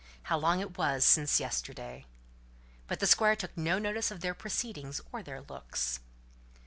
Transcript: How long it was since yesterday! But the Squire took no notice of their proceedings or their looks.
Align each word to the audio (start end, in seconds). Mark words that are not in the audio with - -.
How 0.23 0.37
long 0.39 0.61
it 0.61 0.79
was 0.79 1.05
since 1.05 1.39
yesterday! 1.39 2.07
But 2.87 2.99
the 2.99 3.05
Squire 3.05 3.35
took 3.35 3.55
no 3.55 3.77
notice 3.77 4.09
of 4.09 4.21
their 4.21 4.33
proceedings 4.33 4.99
or 5.11 5.21
their 5.21 5.41
looks. 5.41 5.99